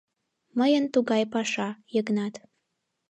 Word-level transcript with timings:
—Мыйын 0.57 0.85
тугай 0.93 1.23
паша, 1.33 1.69
Йыгнат. 1.93 2.33